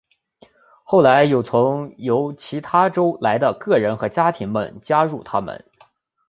[0.83, 5.63] 后来有从由其他州来的个人和家庭们加入他们。